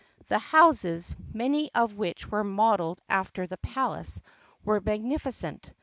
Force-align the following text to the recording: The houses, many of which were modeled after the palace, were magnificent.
The 0.29 0.39
houses, 0.39 1.15
many 1.31 1.71
of 1.75 1.95
which 1.95 2.27
were 2.31 2.43
modeled 2.43 2.99
after 3.07 3.45
the 3.45 3.57
palace, 3.57 4.19
were 4.65 4.81
magnificent. 4.81 5.69